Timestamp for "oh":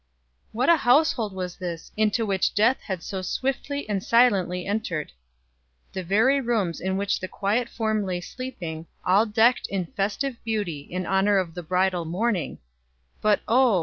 13.47-13.79